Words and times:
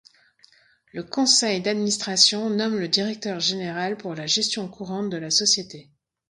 Le 0.93 1.03
conseil 1.03 1.61
d’administration 1.61 2.49
nomme 2.49 2.79
le 2.79 2.87
Directeur 2.87 3.39
Général 3.39 3.97
pour 3.97 4.15
la 4.15 4.25
gestion 4.25 4.67
courante 4.67 5.11
de 5.11 5.17
la 5.17 5.29
société. 5.29 5.91